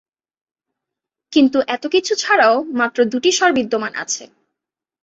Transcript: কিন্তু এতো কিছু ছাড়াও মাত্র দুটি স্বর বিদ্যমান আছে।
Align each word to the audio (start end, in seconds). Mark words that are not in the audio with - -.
কিন্তু 1.33 1.57
এতো 1.67 1.87
কিছু 1.89 2.13
ছাড়াও 2.15 2.55
মাত্র 2.79 2.99
দুটি 3.05 3.31
স্বর 3.31 3.49
বিদ্যমান 3.53 3.93
আছে। 3.95 4.23